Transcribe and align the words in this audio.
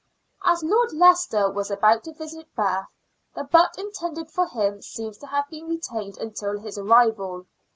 As 0.43 0.63
Lord 0.63 0.93
Leicester 0.93 1.47
was 1.51 1.69
about 1.69 2.03
to 2.05 2.13
visit 2.13 2.55
Bath, 2.55 2.87
the 3.35 3.43
butt 3.43 3.77
intended 3.77 4.31
for 4.31 4.47
him 4.47 4.81
seems 4.81 5.19
to 5.19 5.27
have 5.27 5.47
been 5.51 5.67
retained 5.69 6.17
until 6.17 6.57
his 6.57 6.79
arrival. 6.79 7.45